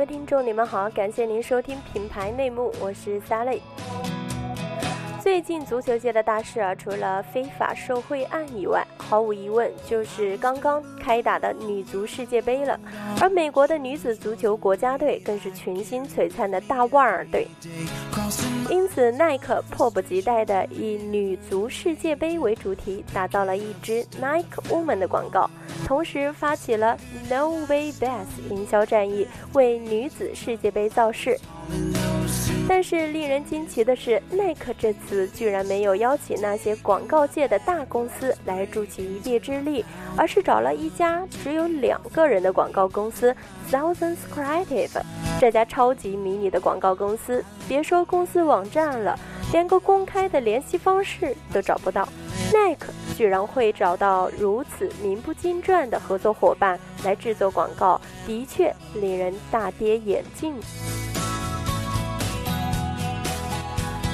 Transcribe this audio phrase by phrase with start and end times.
[0.00, 3.60] 各位听众，你们好，感谢您收听品牌内幕，我是 Sally。
[5.20, 12.80] 最近足球界的大事啊，除了非法受贿案以外，毫无疑问就是刚刚开打的女足世界杯了。
[13.20, 17.46] 而美国的女子足球国家队更是群星璀璨的大腕儿队，
[18.70, 25.50] 因此耐克迫不及待地以女足世界杯为主题，打造了一支 Nike Woman 的广告，
[25.86, 26.96] 同时发起了
[27.28, 31.38] No Way Back 营销战役，为女子世界杯造势。
[32.72, 39.84] 但是令人惊奇的是，耐克这次居然没有邀请那些广告界的大公司来助其一臂之力，
[40.16, 43.34] 而是找了一家只有两个人的广告公司
[43.72, 45.02] Thousands Creative。
[45.40, 49.18] 这家超级迷你的广告公司，别说公司网站了，
[49.50, 52.08] 连个公开的联系方式都找不到。
[52.52, 60.54] 耐克居然会找到如此名不经传的合作伙伴来制作广告，的确令人大跌眼镜。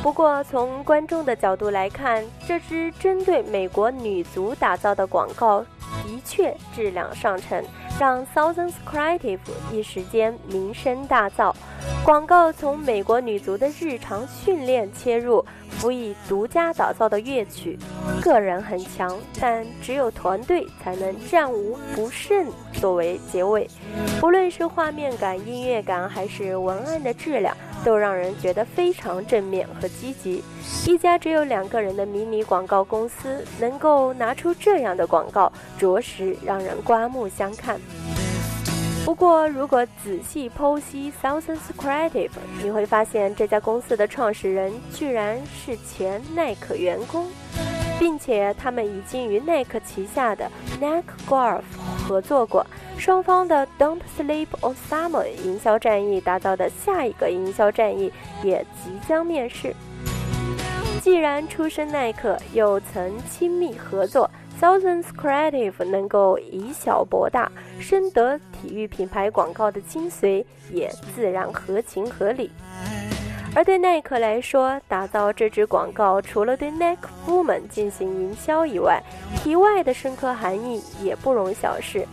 [0.00, 5.60] 不过，从观众的角度来看，这支针对美国女足打造的广告
[6.04, 7.62] 的确质量上乘，
[7.98, 9.38] 让 Thousands Creative
[9.72, 11.52] 一时间名声大噪。
[12.04, 17.78] 广告从美国女足的日常训练切入，辅以独家打造的乐曲，
[18.20, 22.46] 个人很强，但只有团队才能战无不胜。
[22.74, 23.68] 作为结尾，
[24.20, 27.56] 不论是画面感、音乐感，还是文案的质量。
[27.84, 30.42] 都让人觉得非常正面和积极。
[30.84, 37.80] 一家只有两个人的迷你广告公司能够拿出这样的广告，着实让人刮目相看。
[39.04, 47.28] 不过，如果仔细剖析 Thousands Creative，你会发现这家公司的创始人居然是前耐克员工，
[47.98, 51.62] 并且他们已经与耐克旗下的 Nike Golf
[52.06, 52.66] 合作过。
[52.96, 58.12] 双方的 "Don't Sleep on Summer" 营销战役打造的下一个营销战役
[58.42, 59.74] 也即将面世。
[61.00, 64.28] 既然出身耐克，又曾亲密合作
[64.60, 72.50] ，Thousands Creative 能够以小博大，深得体育品牌广告的精髓，也自然合情合理。
[73.54, 79.02] 而对耐克来说，打造这支广告，除了对 Nike Woman 进行营销以外，
[79.36, 82.06] 题外的深刻含义也不容小视。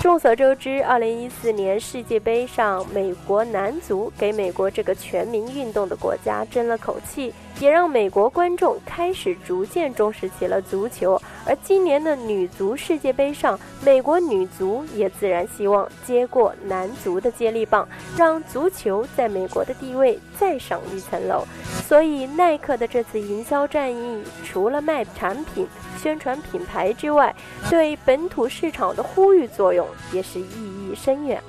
[0.00, 7.34] 众所周知，二零一四年世界杯上，美国男足给美国这个全民运动的国家争了口气。
[7.58, 21.44] 也让美国观众开始逐渐重视起了足球，而今年的女足世界杯上，美国女足也自然希望接过男足的接力棒，让足球在美国的地位再上一层楼。
[21.88, 27.34] 所以，耐克的这次营销战役，除了卖产品、宣传品牌之外，
[27.68, 31.42] 对本土市场的呼吁作用也是意义深远。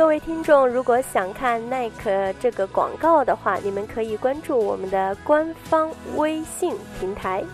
[0.00, 7.44] 各位听众，如果想看耐克这个广告的话，你们可以关注我们的官方微信平台。